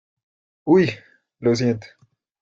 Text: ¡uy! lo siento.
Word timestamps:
¡uy! 0.65 0.89
lo 1.37 1.53
siento. 1.55 1.85